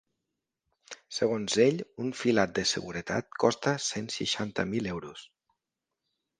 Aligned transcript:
Segons 1.17 1.57
ell, 1.65 1.77
un 2.05 2.09
filat 2.23 2.57
de 2.61 2.65
seguretat 2.71 3.31
costa 3.45 3.77
cent 3.91 4.11
seixanta 4.17 4.69
mil 4.75 4.93
euros. 4.99 5.31